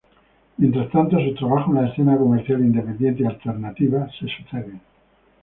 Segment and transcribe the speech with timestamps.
[0.57, 4.81] Mientras tanto sus trabajos en la escena comercial, independiente y alternativa se suceden.